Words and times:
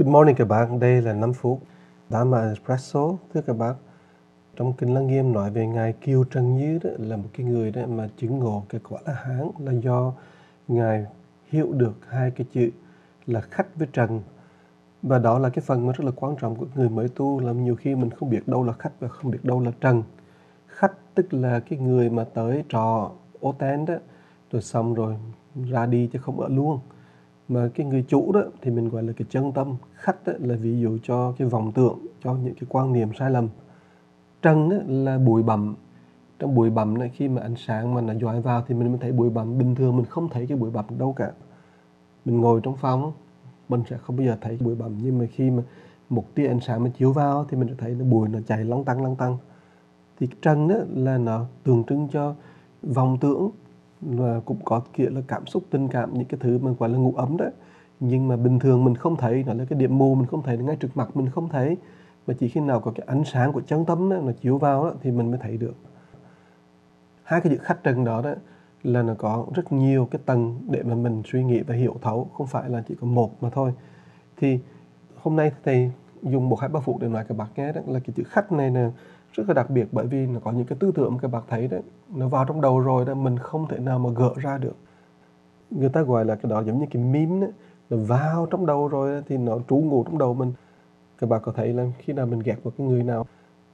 Good 0.00 0.12
morning 0.12 0.36
các 0.36 0.48
bạn, 0.48 0.80
đây 0.80 1.02
là 1.02 1.12
5 1.12 1.32
phút 1.32 1.60
Dharma 2.08 2.48
Espresso. 2.48 3.00
Thưa 3.34 3.40
các 3.40 3.56
bạn. 3.56 3.74
Trong 4.56 4.72
kinh 4.72 4.94
Lăng 4.94 5.06
Nghiêm 5.06 5.32
nói 5.32 5.50
về 5.50 5.66
ngài 5.66 5.92
Kiêu 5.92 6.24
Trần 6.24 6.56
Như 6.56 6.78
đó 6.82 6.90
là 6.98 7.16
một 7.16 7.28
cái 7.32 7.46
người 7.46 7.70
đó 7.70 7.82
mà 7.88 8.08
chứng 8.16 8.38
ngộ 8.38 8.64
cái 8.68 8.80
quả 8.88 9.00
là 9.06 9.12
hán 9.12 9.50
là 9.58 9.72
do 9.72 10.12
ngài 10.68 11.06
hiểu 11.48 11.72
được 11.72 11.92
hai 12.08 12.30
cái 12.30 12.46
chữ 12.52 12.70
là 13.26 13.40
khách 13.40 13.76
với 13.76 13.88
trần. 13.92 14.22
Và 15.02 15.18
đó 15.18 15.38
là 15.38 15.48
cái 15.48 15.62
phần 15.66 15.86
mà 15.86 15.92
rất 15.92 16.04
là 16.04 16.12
quan 16.16 16.36
trọng 16.36 16.56
của 16.56 16.66
người 16.74 16.88
mới 16.88 17.08
tu 17.08 17.40
là 17.40 17.52
nhiều 17.52 17.76
khi 17.76 17.94
mình 17.94 18.10
không 18.10 18.30
biết 18.30 18.48
đâu 18.48 18.64
là 18.64 18.72
khách 18.72 19.00
và 19.00 19.08
không 19.08 19.30
biết 19.30 19.40
đâu 19.42 19.60
là 19.60 19.70
trần. 19.80 20.02
Khách 20.66 20.92
tức 21.14 21.34
là 21.34 21.60
cái 21.60 21.78
người 21.78 22.10
mà 22.10 22.24
tới 22.24 22.64
trò 22.68 23.10
ô 23.40 23.54
ten 23.58 23.86
đó 23.86 23.94
rồi 24.52 24.62
xong 24.62 24.94
rồi 24.94 25.16
ra 25.70 25.86
đi 25.86 26.08
chứ 26.12 26.18
không 26.18 26.40
ở 26.40 26.48
luôn 26.48 26.80
mà 27.50 27.68
cái 27.74 27.86
người 27.86 28.04
chủ 28.08 28.32
đó 28.32 28.40
thì 28.62 28.70
mình 28.70 28.88
gọi 28.88 29.02
là 29.02 29.12
cái 29.16 29.26
chân 29.30 29.52
tâm, 29.52 29.76
khách 29.94 30.26
đó 30.26 30.32
là 30.38 30.54
ví 30.54 30.80
dụ 30.80 30.98
cho 31.02 31.32
cái 31.38 31.48
vọng 31.48 31.72
tưởng, 31.72 31.98
cho 32.24 32.34
những 32.34 32.54
cái 32.54 32.64
quan 32.68 32.92
niệm 32.92 33.08
sai 33.18 33.30
lầm. 33.30 33.48
Trần 34.42 34.68
đó 34.70 34.76
là 34.86 35.18
bụi 35.18 35.42
bặm. 35.42 35.74
Trong 36.38 36.54
bụi 36.54 36.70
bặm 36.70 36.98
này 36.98 37.08
khi 37.14 37.28
mà 37.28 37.42
ánh 37.42 37.54
sáng 37.56 37.94
mà 37.94 38.00
nó 38.00 38.14
dọi 38.14 38.40
vào 38.40 38.64
thì 38.68 38.74
mình 38.74 38.88
mới 38.88 38.98
thấy 38.98 39.12
bụi 39.12 39.30
bặm. 39.30 39.58
Bình 39.58 39.74
thường 39.74 39.96
mình 39.96 40.06
không 40.06 40.28
thấy 40.28 40.46
cái 40.46 40.58
bụi 40.58 40.70
bặm 40.70 40.84
đâu 40.98 41.12
cả. 41.12 41.32
Mình 42.24 42.40
ngồi 42.40 42.60
trong 42.62 42.76
phòng, 42.76 43.12
mình 43.68 43.82
sẽ 43.90 43.96
không 43.98 44.16
bao 44.16 44.26
giờ 44.26 44.36
thấy 44.40 44.58
bụi 44.60 44.74
bặm. 44.74 44.92
Nhưng 45.02 45.18
mà 45.18 45.26
khi 45.32 45.50
mà 45.50 45.62
một 46.08 46.34
tia 46.34 46.46
ánh 46.46 46.60
sáng 46.60 46.84
mà 46.84 46.90
chiếu 46.98 47.12
vào 47.12 47.46
thì 47.48 47.56
mình 47.56 47.68
sẽ 47.68 47.74
thấy 47.78 47.94
nó 47.94 48.04
bụi 48.04 48.28
nó 48.28 48.38
chạy 48.46 48.64
lăng 48.64 48.84
tăng 48.84 49.02
lăng 49.02 49.16
tăng. 49.16 49.36
Thì 50.20 50.28
trần 50.42 50.68
đó 50.68 50.76
là 50.94 51.18
nó 51.18 51.44
tượng 51.64 51.84
trưng 51.84 52.08
cho 52.12 52.34
vọng 52.82 53.18
tưởng 53.20 53.50
và 54.00 54.40
cũng 54.40 54.58
có 54.64 54.82
kia 54.92 55.08
là 55.10 55.20
cảm 55.28 55.46
xúc 55.46 55.62
tình 55.70 55.88
cảm 55.88 56.14
những 56.14 56.28
cái 56.28 56.40
thứ 56.42 56.58
mà 56.58 56.70
gọi 56.78 56.88
là 56.88 56.98
ngủ 56.98 57.14
ấm 57.16 57.36
đó. 57.36 57.46
Nhưng 58.00 58.28
mà 58.28 58.36
bình 58.36 58.58
thường 58.58 58.84
mình 58.84 58.94
không 58.94 59.16
thấy 59.16 59.44
nó 59.46 59.54
là 59.54 59.64
cái 59.64 59.78
điểm 59.78 59.98
mù 59.98 60.14
mình 60.14 60.26
không 60.26 60.42
thấy 60.42 60.58
ngay 60.58 60.76
trước 60.76 60.88
mặt 60.94 61.16
mình 61.16 61.28
không 61.28 61.48
thấy. 61.48 61.76
Mà 62.26 62.34
chỉ 62.38 62.48
khi 62.48 62.60
nào 62.60 62.80
có 62.80 62.92
cái 62.94 63.06
ánh 63.06 63.24
sáng 63.24 63.52
của 63.52 63.60
chân 63.60 63.84
tâm 63.84 64.10
đó, 64.10 64.16
nó 64.16 64.32
chiếu 64.32 64.58
vào 64.58 64.84
đó, 64.84 64.94
thì 65.02 65.10
mình 65.10 65.30
mới 65.30 65.40
thấy 65.42 65.56
được. 65.56 65.74
Hai 67.22 67.40
cái 67.40 67.52
chữ 67.52 67.58
khách 67.62 67.82
trần 67.82 68.04
đó 68.04 68.22
đó 68.22 68.34
là 68.82 69.02
nó 69.02 69.14
có 69.18 69.46
rất 69.54 69.72
nhiều 69.72 70.08
cái 70.10 70.20
tầng 70.26 70.60
để 70.70 70.82
mà 70.82 70.94
mình 70.94 71.22
suy 71.24 71.44
nghĩ 71.44 71.60
và 71.60 71.74
hiểu 71.74 71.96
thấu 72.02 72.28
không 72.32 72.46
phải 72.46 72.70
là 72.70 72.82
chỉ 72.88 72.94
có 73.00 73.06
một 73.06 73.42
mà 73.42 73.50
thôi. 73.50 73.72
Thì 74.36 74.58
hôm 75.16 75.36
nay 75.36 75.52
thầy 75.64 75.90
dùng 76.22 76.48
một 76.48 76.60
hai 76.60 76.68
ba 76.68 76.80
phút 76.80 76.98
để 77.00 77.08
nói 77.08 77.24
các 77.28 77.36
bạn 77.38 77.48
nghe 77.56 77.72
đó 77.72 77.80
là 77.86 77.98
cái 77.98 78.14
chữ 78.16 78.22
khách 78.26 78.52
này 78.52 78.70
là 78.70 78.90
rất 79.32 79.48
là 79.48 79.54
đặc 79.54 79.70
biệt 79.70 79.88
bởi 79.92 80.06
vì 80.06 80.26
nó 80.26 80.40
có 80.40 80.52
những 80.52 80.66
cái 80.66 80.78
tư 80.80 80.92
tưởng 80.94 81.18
các 81.22 81.28
bạn 81.28 81.42
thấy 81.48 81.68
đấy. 81.68 81.82
Nó 82.14 82.28
vào 82.28 82.44
trong 82.44 82.60
đầu 82.60 82.80
rồi 82.80 83.04
đó, 83.04 83.14
mình 83.14 83.38
không 83.38 83.66
thể 83.68 83.78
nào 83.78 83.98
mà 83.98 84.10
gỡ 84.16 84.30
ra 84.36 84.58
được. 84.58 84.76
Người 85.70 85.88
ta 85.88 86.02
gọi 86.02 86.24
là 86.24 86.34
cái 86.34 86.50
đó 86.50 86.62
giống 86.62 86.78
như 86.78 86.86
cái 86.90 87.02
mím 87.02 87.40
đấy. 87.40 87.50
Nó 87.90 87.96
vào 87.96 88.46
trong 88.50 88.66
đầu 88.66 88.88
rồi 88.88 89.22
thì 89.28 89.36
nó 89.36 89.58
trú 89.68 89.76
ngụ 89.76 90.04
trong 90.04 90.18
đầu 90.18 90.34
mình. 90.34 90.52
Các 91.18 91.30
bạn 91.30 91.40
có 91.44 91.52
thấy 91.52 91.72
là 91.72 91.86
khi 91.98 92.12
nào 92.12 92.26
mình 92.26 92.40
ghét 92.44 92.56
một 92.64 92.70
cái 92.78 92.86
người 92.86 93.02
nào 93.02 93.26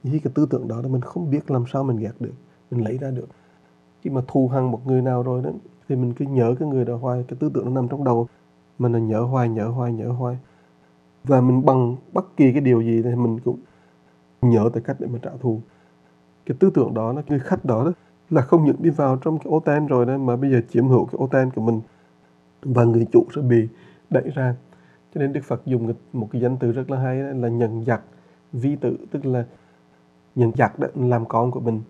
thì 0.03 0.19
cái 0.19 0.31
tư 0.35 0.47
tưởng 0.49 0.67
đó 0.67 0.81
là 0.81 0.87
mình 0.87 1.01
không 1.01 1.29
biết 1.31 1.51
làm 1.51 1.63
sao 1.73 1.83
mình 1.83 1.97
ghét 1.97 2.11
được, 2.19 2.33
mình 2.71 2.83
lấy 2.83 2.97
ra 2.97 3.11
được. 3.11 3.27
Khi 4.01 4.09
mà 4.09 4.21
thù 4.27 4.47
hằn 4.47 4.71
một 4.71 4.87
người 4.87 5.01
nào 5.01 5.23
rồi 5.23 5.41
đó, 5.41 5.49
thì 5.89 5.95
mình 5.95 6.13
cứ 6.13 6.25
nhớ 6.25 6.55
cái 6.59 6.69
người 6.69 6.85
đó 6.85 6.95
hoài, 6.95 7.25
cái 7.27 7.37
tư 7.39 7.51
tưởng 7.53 7.65
nó 7.65 7.71
nằm 7.71 7.87
trong 7.87 8.03
đầu. 8.03 8.27
Mình 8.79 8.93
là 8.93 8.99
nhớ 8.99 9.21
hoài 9.21 9.49
nhớ 9.49 9.67
hoài 9.67 9.93
nhớ 9.93 10.09
hoài. 10.09 10.37
Và 11.23 11.41
mình 11.41 11.65
bằng 11.65 11.95
bất 12.13 12.37
kỳ 12.37 12.51
cái 12.51 12.61
điều 12.61 12.81
gì 12.81 13.01
thì 13.03 13.15
mình 13.15 13.39
cũng 13.39 13.59
nhớ 14.41 14.69
tới 14.73 14.83
cách 14.83 14.97
để 14.99 15.07
mà 15.07 15.19
trả 15.21 15.31
thù. 15.41 15.61
Cái 16.45 16.57
tư 16.59 16.69
tưởng 16.73 16.93
đó 16.93 17.13
là 17.13 17.21
người 17.27 17.39
khách 17.39 17.65
đó, 17.65 17.83
đó 17.83 17.91
là 18.29 18.41
không 18.41 18.65
những 18.65 18.75
đi 18.79 18.89
vào 18.89 19.17
trong 19.17 19.37
cái 19.37 19.45
ô 19.51 19.59
tan 19.59 19.87
rồi 19.87 20.05
đó 20.05 20.17
mà 20.17 20.35
bây 20.35 20.51
giờ 20.51 20.61
chiếm 20.69 20.87
hữu 20.87 21.05
cái 21.05 21.15
ô 21.17 21.27
tan 21.31 21.51
của 21.51 21.61
mình 21.61 21.81
và 22.61 22.83
người 22.83 23.07
chủ 23.11 23.25
sẽ 23.35 23.41
bị 23.41 23.67
đẩy 24.09 24.29
ra. 24.35 24.55
Cho 25.15 25.21
nên 25.21 25.33
Đức 25.33 25.41
Phật 25.43 25.65
dùng 25.65 25.93
một 26.13 26.27
cái 26.31 26.41
danh 26.41 26.57
từ 26.57 26.71
rất 26.71 26.91
là 26.91 26.99
hay 26.99 27.17
là 27.17 27.47
nhận 27.47 27.85
giặc 27.85 28.01
vi 28.53 28.75
tử 28.75 28.97
tức 29.11 29.25
là 29.25 29.45
nhận 30.35 30.51
giặc 30.57 30.79
đó 30.79 30.87
làm 30.95 31.25
con 31.25 31.51
của 31.51 31.59
mình. 31.59 31.81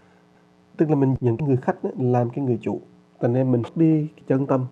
Tức 0.77 0.89
là 0.89 0.95
mình 0.95 1.15
nhận 1.19 1.37
cái 1.37 1.47
người 1.47 1.57
khách 1.57 1.83
đó, 1.83 1.89
làm 1.99 2.29
cái 2.29 2.45
người 2.45 2.59
chủ. 2.61 2.81
Cho 3.21 3.27
nên 3.27 3.51
mình 3.51 3.61
đi 3.75 4.07
chân 4.27 4.45
tâm. 4.45 4.65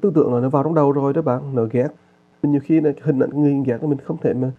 Tư 0.00 0.12
tưởng 0.14 0.34
là 0.34 0.40
nó 0.40 0.48
vào 0.48 0.62
trong 0.62 0.74
đầu 0.74 0.92
rồi 0.92 1.12
đó 1.12 1.22
bạn 1.22 1.54
nó 1.54 1.64
ghét. 1.70 1.88
Nhiều 2.42 2.60
khi 2.64 2.80
là 2.80 2.92
hình 3.02 3.20
ảnh 3.20 3.30
người 3.42 3.62
ghét 3.66 3.82
mình 3.82 3.98
không 3.98 4.16
thể 4.22 4.34
mà 4.34 4.52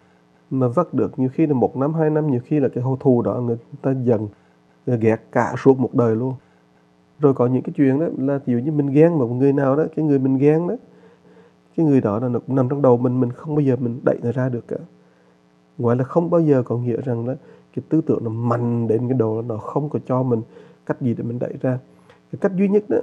mà 0.49 0.67
vắt 0.67 0.93
được. 0.93 1.19
Nhiều 1.19 1.29
khi 1.33 1.47
là 1.47 1.53
một 1.53 1.77
năm, 1.77 1.93
hai 1.93 2.09
năm, 2.09 2.31
nhiều 2.31 2.41
khi 2.45 2.59
là 2.59 2.69
cái 2.69 2.83
hô 2.83 2.97
thù 2.99 3.21
đó 3.21 3.41
người 3.41 3.57
ta 3.81 3.91
dần 3.91 4.27
ờ, 4.85 4.95
ghét 4.95 5.17
cả 5.31 5.53
suốt 5.63 5.79
một 5.79 5.95
đời 5.95 6.15
luôn. 6.15 6.33
Rồi 7.19 7.33
có 7.33 7.47
những 7.47 7.61
cái 7.63 7.73
chuyện 7.77 7.99
đó 7.99 8.05
là 8.17 8.39
ví 8.45 8.53
dụ 8.53 8.59
như 8.59 8.71
mình 8.71 8.87
ghen 8.87 9.13
một 9.13 9.27
người 9.27 9.53
nào 9.53 9.75
đó, 9.75 9.83
cái 9.95 10.05
người 10.05 10.19
mình 10.19 10.37
ghen 10.37 10.67
đó, 10.67 10.75
cái 11.77 11.85
người 11.85 12.01
đó 12.01 12.19
là 12.19 12.27
nó 12.27 12.39
cũng 12.39 12.55
nằm 12.55 12.69
trong 12.69 12.81
đầu 12.81 12.97
mình 12.97 13.19
mình 13.19 13.31
không 13.31 13.55
bao 13.55 13.61
giờ 13.61 13.75
mình 13.75 13.99
đẩy 14.05 14.19
nó 14.23 14.31
ra 14.31 14.49
được 14.49 14.67
cả. 14.67 14.77
Gọi 15.77 15.95
là 15.95 16.03
không 16.03 16.29
bao 16.29 16.41
giờ 16.41 16.63
có 16.63 16.77
nghĩa 16.77 17.01
rằng 17.01 17.25
đó 17.25 17.33
cái 17.75 17.83
tư 17.89 18.01
tưởng 18.01 18.23
nó 18.23 18.29
mạnh 18.29 18.87
đến 18.87 19.07
cái 19.07 19.17
độ 19.17 19.41
nó 19.41 19.57
không 19.57 19.89
có 19.89 19.99
cho 20.05 20.23
mình 20.23 20.41
cách 20.85 21.01
gì 21.01 21.13
để 21.13 21.23
mình 21.23 21.39
đẩy 21.39 21.53
ra. 21.61 21.79
Cái 22.31 22.39
cách 22.41 22.51
duy 22.55 22.67
nhất 22.67 22.83
đó 22.89 22.97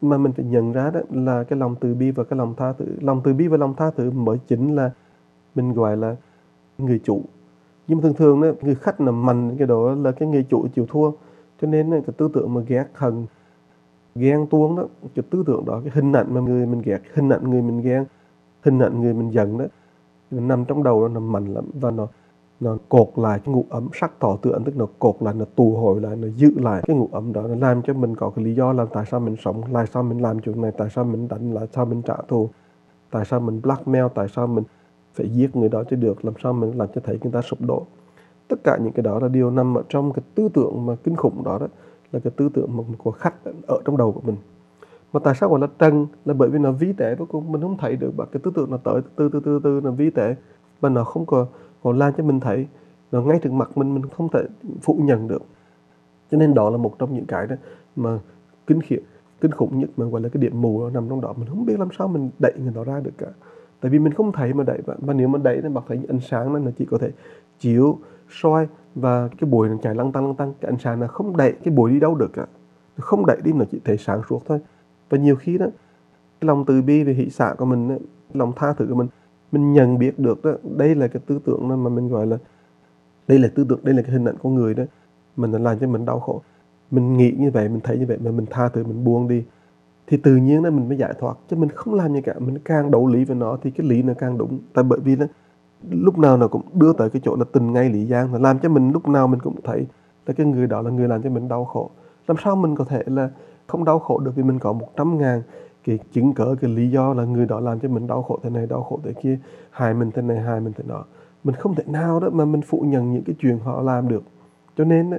mà 0.00 0.18
mình 0.18 0.32
phải 0.32 0.44
nhận 0.44 0.72
ra 0.72 0.90
đó 0.90 1.00
là 1.10 1.44
cái 1.44 1.58
lòng 1.58 1.74
từ 1.80 1.94
bi 1.94 2.10
và 2.10 2.24
cái 2.24 2.38
lòng 2.38 2.54
tha 2.56 2.72
thứ. 2.72 2.84
Lòng 3.00 3.20
từ 3.24 3.34
bi 3.34 3.46
và 3.46 3.56
lòng 3.56 3.74
tha 3.74 3.90
thứ 3.90 4.10
mới 4.10 4.38
chính 4.46 4.74
là 4.74 4.90
mình 5.54 5.72
gọi 5.72 5.96
là 5.96 6.16
người 6.78 7.00
chủ. 7.04 7.22
Nhưng 7.88 7.98
mà 7.98 8.02
thường 8.02 8.14
thường 8.14 8.40
đó, 8.40 8.48
người 8.62 8.74
khách 8.74 9.00
là 9.00 9.12
mạnh 9.12 9.56
cái 9.58 9.66
đó 9.66 9.94
là 9.94 10.12
cái 10.12 10.28
người 10.28 10.46
chủ 10.50 10.66
chịu 10.74 10.86
thua. 10.88 11.10
Cho 11.60 11.68
nên 11.68 11.90
cái 11.90 12.14
tư 12.16 12.28
tưởng 12.34 12.54
mà 12.54 12.60
ghét 12.66 12.86
hận 12.94 13.26
ghen 14.16 14.46
tuông 14.46 14.76
đó 14.76 14.84
cái 15.14 15.22
tư 15.30 15.44
tưởng 15.46 15.64
đó 15.64 15.80
cái 15.84 15.90
hình 15.94 16.12
ảnh 16.12 16.34
mà 16.34 16.40
người 16.40 16.66
mình 16.66 16.82
ghét 16.82 17.00
hình 17.14 17.28
ảnh 17.28 17.50
người 17.50 17.62
mình 17.62 17.80
ghen 17.82 18.04
hình 18.62 18.78
ảnh 18.78 19.00
người 19.00 19.14
mình 19.14 19.32
giận 19.32 19.58
đó 19.58 19.64
nó 20.30 20.40
nằm 20.40 20.64
trong 20.64 20.82
đầu 20.82 21.00
nó 21.00 21.08
nằm 21.08 21.32
mạnh 21.32 21.54
lắm 21.54 21.64
và 21.80 21.90
nó 21.90 22.06
nó 22.60 22.76
cột 22.88 23.08
lại 23.16 23.40
cái 23.44 23.54
ngụ 23.54 23.64
ấm 23.70 23.88
sắc 23.92 24.20
tỏ 24.20 24.36
tượng 24.42 24.64
tức 24.64 24.76
nó 24.76 24.86
cột 24.98 25.16
lại 25.20 25.34
nó 25.34 25.44
tù 25.44 25.76
hồi 25.76 26.00
lại 26.00 26.16
nó 26.16 26.28
giữ 26.28 26.52
lại 26.56 26.82
cái 26.86 26.96
ngụ 26.96 27.08
ấm 27.12 27.32
đó 27.32 27.42
nó 27.42 27.54
làm 27.54 27.82
cho 27.82 27.94
mình 27.94 28.16
có 28.16 28.30
cái 28.30 28.44
lý 28.44 28.54
do 28.54 28.72
làm 28.72 28.86
tại 28.92 29.04
sao 29.10 29.20
mình 29.20 29.36
sống 29.44 29.62
tại 29.72 29.86
sao 29.86 30.02
mình 30.02 30.22
làm 30.22 30.38
chuyện 30.38 30.62
này 30.62 30.72
tại 30.78 30.88
sao 30.94 31.04
mình 31.04 31.28
đánh 31.28 31.52
lại 31.52 31.66
sao 31.74 31.84
mình 31.84 32.02
trả 32.02 32.16
thù 32.28 32.50
tại 33.10 33.24
sao 33.24 33.40
mình 33.40 33.60
blackmail 33.62 34.04
tại 34.14 34.26
sao 34.28 34.46
mình 34.46 34.64
phải 35.16 35.28
giết 35.28 35.56
người 35.56 35.68
đó 35.68 35.84
cho 35.90 35.96
được, 35.96 36.24
làm 36.24 36.34
sao 36.42 36.52
mình 36.52 36.78
làm 36.78 36.88
cho 36.94 37.00
thấy 37.04 37.18
người 37.22 37.32
ta 37.32 37.42
sụp 37.42 37.60
đổ. 37.60 37.86
Tất 38.48 38.56
cả 38.64 38.78
những 38.82 38.92
cái 38.92 39.02
đó 39.02 39.18
là 39.18 39.28
điều 39.28 39.50
nằm 39.50 39.78
ở 39.78 39.82
trong 39.88 40.12
cái 40.12 40.22
tư 40.34 40.48
tưởng 40.54 40.86
mà 40.86 40.94
kinh 41.04 41.16
khủng 41.16 41.44
đó 41.44 41.58
đó, 41.58 41.66
là 42.12 42.20
cái 42.20 42.30
tư 42.36 42.48
tưởng 42.54 42.70
của 42.98 43.10
khách 43.10 43.34
ở 43.66 43.80
trong 43.84 43.96
đầu 43.96 44.12
của 44.12 44.20
mình. 44.24 44.36
Mà 45.12 45.20
tại 45.24 45.34
sao 45.34 45.50
gọi 45.50 45.60
là 45.60 45.66
trần? 45.78 46.06
Là 46.24 46.34
bởi 46.34 46.48
vì 46.48 46.58
nó 46.58 46.72
vi 46.72 46.92
tệ 46.92 47.14
cuối 47.14 47.26
cùng 47.26 47.52
mình 47.52 47.60
không 47.62 47.76
thấy 47.78 47.96
được, 47.96 48.12
và 48.16 48.24
cái 48.24 48.40
tư 48.44 48.50
tưởng 48.54 48.70
nó 48.70 48.76
tới 48.76 49.00
từ 49.16 49.28
từ 49.28 49.40
từ 49.44 49.60
từ, 49.64 49.80
nó 49.84 49.90
vi 49.90 50.10
tệ 50.10 50.34
và 50.80 50.88
nó 50.88 51.04
không 51.04 51.26
có 51.26 51.46
còn 51.82 51.98
lan 51.98 52.12
cho 52.16 52.24
mình 52.24 52.40
thấy. 52.40 52.66
Nó 53.12 53.22
ngay 53.22 53.38
trước 53.42 53.52
mặt 53.52 53.70
mình 53.78 53.94
mình 53.94 54.06
không 54.06 54.28
thể 54.32 54.44
phủ 54.82 54.98
nhận 55.02 55.28
được. 55.28 55.42
Cho 56.30 56.38
nên 56.38 56.54
đó 56.54 56.70
là 56.70 56.76
một 56.76 56.98
trong 56.98 57.14
những 57.14 57.26
cái 57.26 57.46
đó 57.46 57.56
mà 57.96 58.18
kinh 58.66 58.80
khiếp 58.80 59.00
kinh 59.40 59.52
khủng 59.52 59.78
nhất 59.78 59.90
mà 59.96 60.06
gọi 60.06 60.20
là 60.20 60.28
cái 60.28 60.42
điểm 60.42 60.60
mù 60.60 60.80
nó 60.80 60.90
nằm 60.90 61.08
trong 61.08 61.20
đó. 61.20 61.34
Mình 61.36 61.48
không 61.48 61.66
biết 61.66 61.78
làm 61.78 61.88
sao 61.98 62.08
mình 62.08 62.30
đẩy 62.38 62.52
người 62.58 62.72
đó 62.74 62.84
ra 62.84 63.00
được 63.00 63.10
cả 63.18 63.26
tại 63.80 63.90
vì 63.90 63.98
mình 63.98 64.12
không 64.12 64.32
thấy 64.32 64.52
mà 64.52 64.64
đẩy 64.64 64.80
và, 64.86 65.14
nếu 65.14 65.28
mà 65.28 65.38
đẩy 65.38 65.60
thì 65.62 65.68
bạn 65.68 65.84
thấy 65.88 66.00
ánh 66.08 66.20
sáng 66.20 66.64
nó 66.64 66.70
chỉ 66.78 66.84
có 66.84 66.98
thể 66.98 67.10
chiếu 67.58 67.98
soi 68.30 68.68
và 68.94 69.28
cái 69.28 69.50
bụi 69.50 69.68
nó 69.68 69.76
chạy 69.82 69.94
lăng 69.94 70.12
tăng 70.12 70.26
lăng 70.26 70.34
tăng 70.34 70.54
cái 70.60 70.70
ánh 70.70 70.78
sáng 70.78 71.00
nó 71.00 71.06
không 71.06 71.36
đẩy 71.36 71.52
cái 71.52 71.74
bụi 71.74 71.90
đi 71.90 72.00
đâu 72.00 72.14
được 72.14 72.32
cả. 72.32 72.46
Nó 72.96 73.02
không 73.02 73.26
đẩy 73.26 73.36
đi 73.44 73.52
nó 73.52 73.64
chỉ 73.70 73.80
thể 73.84 73.96
sáng 73.96 74.20
suốt 74.28 74.42
thôi. 74.46 74.60
Và 75.10 75.18
nhiều 75.18 75.36
khi 75.36 75.58
đó 75.58 75.66
cái 76.40 76.46
lòng 76.46 76.64
từ 76.64 76.82
bi 76.82 77.02
về 77.02 77.12
hỷ 77.12 77.30
xả 77.30 77.54
của 77.58 77.64
mình 77.64 77.88
đó, 77.88 77.94
lòng 78.34 78.52
tha 78.56 78.72
thứ 78.72 78.86
của 78.88 78.94
mình 78.94 79.08
mình 79.52 79.72
nhận 79.72 79.98
biết 79.98 80.18
được 80.18 80.44
đó 80.44 80.52
đây 80.76 80.94
là 80.94 81.08
cái 81.08 81.22
tư 81.26 81.40
tưởng 81.44 81.68
mà 81.68 81.76
mình 81.76 82.08
gọi 82.08 82.26
là 82.26 82.36
đây 83.28 83.38
là 83.38 83.48
tư 83.54 83.66
tưởng 83.68 83.80
đây 83.82 83.94
là 83.94 84.02
cái 84.02 84.10
hình 84.10 84.24
ảnh 84.24 84.36
con 84.42 84.54
người 84.54 84.74
đó 84.74 84.84
mình 85.36 85.52
đã 85.52 85.58
làm 85.58 85.78
cho 85.78 85.88
mình 85.88 86.04
đau 86.04 86.20
khổ. 86.20 86.42
Mình 86.90 87.16
nghĩ 87.16 87.34
như 87.38 87.50
vậy 87.50 87.68
mình 87.68 87.80
thấy 87.80 87.98
như 87.98 88.06
vậy 88.06 88.18
mà 88.24 88.30
mình 88.30 88.46
tha 88.50 88.68
thứ 88.68 88.84
mình 88.84 89.04
buông 89.04 89.28
đi 89.28 89.44
thì 90.06 90.16
tự 90.16 90.36
nhiên 90.36 90.62
đó 90.62 90.70
mình 90.70 90.88
mới 90.88 90.98
giải 90.98 91.14
thoát 91.18 91.34
chứ 91.50 91.56
mình 91.56 91.68
không 91.68 91.94
làm 91.94 92.12
như 92.12 92.20
cả 92.20 92.34
mình 92.38 92.58
càng 92.58 92.90
đấu 92.90 93.06
lý 93.06 93.24
với 93.24 93.36
nó 93.36 93.58
thì 93.62 93.70
cái 93.70 93.86
lý 93.86 94.02
nó 94.02 94.12
càng 94.18 94.38
đúng. 94.38 94.58
Tại 94.74 94.84
bởi 94.84 95.00
vì 95.00 95.16
nó 95.16 95.26
lúc 95.90 96.18
nào 96.18 96.36
nó 96.36 96.48
cũng 96.48 96.62
đưa 96.74 96.92
tới 96.92 97.10
cái 97.10 97.22
chỗ 97.24 97.36
là 97.36 97.44
tình 97.52 97.72
ngay 97.72 97.90
lý 97.90 98.06
giang 98.06 98.32
là 98.32 98.38
làm 98.38 98.58
cho 98.58 98.68
mình 98.68 98.90
lúc 98.92 99.08
nào 99.08 99.28
mình 99.28 99.40
cũng 99.40 99.60
thấy 99.64 99.86
là 100.26 100.34
cái 100.34 100.46
người 100.46 100.66
đó 100.66 100.82
là 100.82 100.90
người 100.90 101.08
làm 101.08 101.22
cho 101.22 101.30
mình 101.30 101.48
đau 101.48 101.64
khổ. 101.64 101.90
Làm 102.26 102.36
sao 102.44 102.56
mình 102.56 102.76
có 102.76 102.84
thể 102.84 103.02
là 103.06 103.30
không 103.66 103.84
đau 103.84 103.98
khổ 103.98 104.18
được 104.18 104.32
vì 104.36 104.42
mình 104.42 104.58
có 104.58 104.72
một 104.72 104.88
trăm 104.96 105.18
ngàn 105.18 105.42
cái 105.84 105.98
chứng 106.12 106.34
cớ 106.34 106.54
cái 106.60 106.70
lý 106.70 106.90
do 106.90 107.14
là 107.14 107.24
người 107.24 107.46
đó 107.46 107.60
làm 107.60 107.80
cho 107.80 107.88
mình 107.88 108.06
đau 108.06 108.22
khổ 108.22 108.38
thế 108.42 108.50
này 108.50 108.66
đau 108.66 108.82
khổ 108.82 109.00
thế 109.04 109.12
kia 109.12 109.38
hại 109.70 109.94
mình 109.94 110.10
thế 110.14 110.22
này 110.22 110.40
hại 110.40 110.60
mình 110.60 110.72
thế 110.76 110.84
nọ. 110.88 111.04
Mình 111.44 111.54
không 111.54 111.74
thể 111.74 111.84
nào 111.86 112.20
đó 112.20 112.28
mà 112.32 112.44
mình 112.44 112.62
phủ 112.62 112.84
nhận 112.86 113.12
những 113.12 113.24
cái 113.24 113.36
chuyện 113.38 113.58
họ 113.58 113.82
làm 113.82 114.08
được. 114.08 114.22
Cho 114.76 114.84
nên 114.84 115.10
đó, 115.10 115.16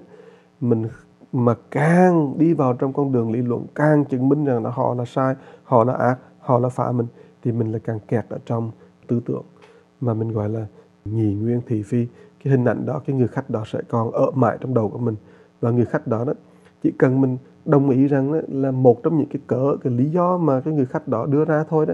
mình 0.62 0.88
mà 1.34 1.56
càng 1.72 2.34
đi 2.38 2.54
vào 2.54 2.74
trong 2.74 2.94
con 2.94 3.12
đường 3.12 3.32
lý 3.32 3.42
luận 3.42 3.66
càng 3.76 4.06
chứng 4.06 4.30
minh 4.30 4.46
rằng 4.46 4.64
là 4.64 4.70
họ 4.70 4.94
là 4.94 5.06
sai 5.06 5.36
họ 5.64 5.84
là 5.84 5.94
ác 5.94 6.20
họ 6.40 6.60
là 6.60 6.70
phá 6.70 6.92
mình 6.92 7.08
thì 7.44 7.52
mình 7.52 7.72
lại 7.72 7.82
càng 7.84 8.00
kẹt 8.08 8.26
ở 8.30 8.38
trong 8.46 8.72
tư 9.08 9.22
tưởng 9.26 9.44
mà 10.02 10.14
mình 10.14 10.32
gọi 10.32 10.50
là 10.50 10.66
nhì 11.06 11.34
nguyên 11.34 11.62
thị 11.68 11.84
phi. 11.84 12.08
Cái 12.44 12.52
hình 12.52 12.66
ảnh 12.66 12.86
đó 12.86 13.02
cái 13.06 13.16
người 13.16 13.28
khách 13.28 13.50
đó 13.50 13.64
sẽ 13.66 13.80
còn 13.90 14.12
ở 14.12 14.32
mãi 14.32 14.58
trong 14.62 14.74
đầu 14.74 14.90
của 14.90 14.98
mình. 14.98 15.16
Và 15.62 15.72
người 15.72 15.86
khách 15.86 16.08
đó 16.08 16.24
đó 16.26 16.34
chỉ 16.84 16.92
cần 16.98 17.22
mình 17.22 17.38
đồng 17.66 17.90
ý 17.90 18.08
rằng 18.08 18.34
đó, 18.34 18.40
là 18.48 18.72
một 18.72 19.04
trong 19.04 19.18
những 19.18 19.30
cái 19.30 19.42
cỡ 19.48 19.78
cái 19.84 19.94
lý 19.94 20.10
do 20.10 20.38
mà 20.38 20.62
cái 20.62 20.74
người 20.74 20.86
khách 20.86 21.08
đó 21.08 21.26
đưa 21.26 21.46
ra 21.46 21.64
thôi 21.70 21.86
đó 21.86 21.94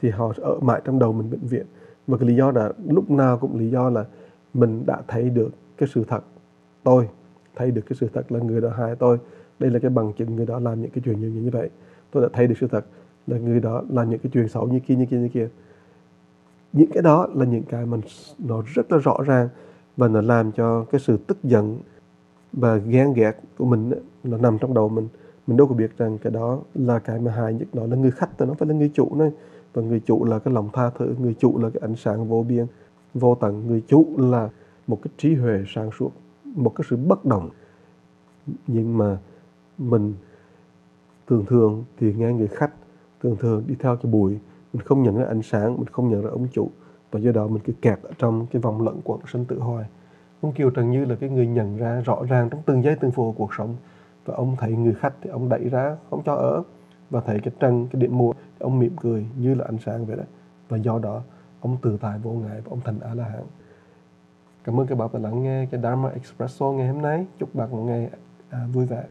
thì 0.00 0.10
họ 0.10 0.32
sẽ 0.36 0.42
ở 0.42 0.60
mãi 0.60 0.80
trong 0.84 0.98
đầu 0.98 1.12
mình 1.12 1.30
bệnh 1.30 1.46
viện 1.46 1.66
và 2.06 2.18
cái 2.18 2.28
lý 2.28 2.36
do 2.36 2.50
là 2.50 2.72
lúc 2.88 3.10
nào 3.10 3.38
cũng 3.38 3.58
lý 3.58 3.70
do 3.70 3.90
là 3.90 4.04
mình 4.54 4.82
đã 4.86 5.02
thấy 5.08 5.30
được 5.30 5.50
cái 5.76 5.88
sự 5.92 6.04
thật. 6.08 6.24
Tôi 6.82 7.08
thấy 7.56 7.70
được 7.70 7.82
cái 7.88 7.96
sự 8.00 8.08
thật 8.12 8.32
là 8.32 8.40
người 8.40 8.60
đó 8.60 8.68
hại 8.76 8.96
tôi. 8.96 9.18
Đây 9.58 9.70
là 9.70 9.78
cái 9.78 9.90
bằng 9.90 10.12
chứng 10.12 10.36
người 10.36 10.46
đó 10.46 10.58
làm 10.58 10.82
những 10.82 10.90
cái 10.90 11.02
chuyện 11.04 11.20
như, 11.20 11.28
như 11.28 11.50
vậy. 11.50 11.70
Tôi 12.10 12.22
đã 12.22 12.28
thấy 12.32 12.46
được 12.46 12.54
sự 12.60 12.68
thật 12.70 12.84
là 13.26 13.38
người 13.38 13.60
đó 13.60 13.82
làm 13.88 14.10
những 14.10 14.18
cái 14.18 14.30
chuyện 14.32 14.48
xấu 14.48 14.68
như 14.68 14.80
kia 14.80 14.94
như 14.94 15.06
kia 15.06 15.16
như 15.16 15.28
kia. 15.28 15.48
Những 16.72 16.90
cái 16.92 17.02
đó 17.02 17.28
là 17.34 17.44
những 17.44 17.62
cái 17.62 17.86
mình 17.86 18.00
nó 18.38 18.62
rất 18.74 18.92
là 18.92 18.98
rõ 18.98 19.18
ràng 19.26 19.48
và 19.96 20.08
nó 20.08 20.20
làm 20.20 20.52
cho 20.52 20.84
cái 20.84 21.00
sự 21.00 21.16
tức 21.26 21.38
giận 21.44 21.78
và 22.52 22.76
ghen 22.76 23.12
ghét 23.12 23.32
của 23.58 23.64
mình 23.64 23.92
nó 24.24 24.38
nằm 24.38 24.58
trong 24.58 24.74
đầu 24.74 24.88
mình. 24.88 25.08
Mình 25.46 25.56
đâu 25.56 25.66
có 25.66 25.74
biết 25.74 25.98
rằng 25.98 26.18
cái 26.18 26.30
đó 26.30 26.58
là 26.74 26.98
cái 26.98 27.20
mà 27.20 27.32
hại 27.32 27.54
nhất. 27.54 27.68
Nó 27.72 27.86
là 27.86 27.96
người 27.96 28.10
khách 28.10 28.40
nó 28.40 28.54
phải 28.54 28.68
là 28.68 28.74
người 28.74 28.90
chủ 28.94 29.14
nữa. 29.14 29.30
Và 29.74 29.82
người 29.82 30.00
chủ 30.00 30.24
là 30.24 30.38
cái 30.38 30.54
lòng 30.54 30.68
tha 30.72 30.90
thứ 30.90 31.14
người 31.18 31.34
chủ 31.34 31.58
là 31.58 31.70
cái 31.70 31.80
ánh 31.80 31.96
sáng 31.96 32.28
vô 32.28 32.42
biên 32.48 32.66
vô 33.14 33.34
tận. 33.34 33.66
Người 33.66 33.82
chủ 33.88 34.06
là 34.18 34.48
một 34.86 34.98
cái 35.02 35.12
trí 35.18 35.34
huệ 35.34 35.64
sáng 35.66 35.90
suốt 35.98 36.10
một 36.54 36.72
cái 36.76 36.84
sự 36.90 36.96
bất 36.96 37.24
đồng. 37.24 37.50
Nhưng 38.66 38.98
mà 38.98 39.18
mình 39.78 40.14
thường 41.26 41.44
thường 41.46 41.84
thì 41.98 42.14
nghe 42.14 42.32
người 42.32 42.48
khách 42.48 42.72
thường 43.22 43.36
thường 43.40 43.64
đi 43.66 43.74
theo 43.78 43.96
cho 44.02 44.08
bụi. 44.08 44.38
Mình 44.72 44.82
không 44.82 45.02
nhận 45.02 45.18
ra 45.18 45.24
ánh 45.24 45.42
sáng, 45.42 45.76
mình 45.76 45.86
không 45.86 46.08
nhận 46.10 46.22
ra 46.22 46.30
ông 46.30 46.48
chủ. 46.52 46.70
Và 47.10 47.20
do 47.20 47.32
đó 47.32 47.46
mình 47.46 47.62
cứ 47.64 47.72
kẹt 47.82 47.98
ở 48.02 48.10
trong 48.18 48.46
cái 48.46 48.62
vòng 48.62 48.82
lẫn 48.82 49.00
quẩn 49.04 49.20
sinh 49.26 49.44
tự 49.44 49.58
hoài 49.58 49.84
ông 50.42 50.52
Kiều 50.52 50.70
Trần 50.70 50.90
Như 50.90 51.04
là 51.04 51.14
cái 51.14 51.30
người 51.30 51.46
nhận 51.46 51.76
ra 51.76 52.00
rõ 52.00 52.22
ràng 52.28 52.50
trong 52.50 52.62
từng 52.66 52.82
giây, 52.82 52.96
từng 53.00 53.10
phút 53.10 53.26
của 53.26 53.32
cuộc 53.32 53.54
sống. 53.54 53.76
Và 54.24 54.34
ông 54.34 54.56
thấy 54.58 54.72
người 54.72 54.94
khách 54.94 55.14
thì 55.22 55.30
ông 55.30 55.48
đẩy 55.48 55.68
ra, 55.68 55.96
không 56.10 56.22
cho 56.24 56.34
ở. 56.34 56.62
Và 57.10 57.20
thấy 57.20 57.40
cái 57.40 57.54
trần 57.60 57.86
cái 57.92 58.02
điểm 58.02 58.18
mua 58.18 58.32
ông 58.58 58.78
mỉm 58.78 58.96
cười 59.00 59.26
như 59.38 59.54
là 59.54 59.64
ánh 59.64 59.78
sáng 59.78 60.06
vậy 60.06 60.16
đó. 60.16 60.22
Và 60.68 60.76
do 60.76 60.98
đó, 60.98 61.22
ông 61.60 61.76
tự 61.82 61.98
tại 62.00 62.18
vô 62.18 62.30
ngại 62.30 62.60
và 62.64 62.70
ông 62.70 62.80
thành 62.84 63.00
a 63.00 63.14
la 63.14 63.24
hán 63.24 63.42
cảm 64.64 64.80
ơn 64.80 64.86
các 64.86 64.94
bạn 64.94 65.08
đã 65.12 65.18
lắng 65.18 65.42
nghe 65.42 65.66
cái 65.70 65.80
Dharma 65.80 66.08
Expresso 66.08 66.66
ngày 66.66 66.88
hôm 66.88 67.02
nay. 67.02 67.26
Chúc 67.38 67.54
bạn 67.54 67.70
một 67.70 67.82
ngày 67.82 68.10
à, 68.50 68.66
vui 68.72 68.86
vẻ. 68.86 69.04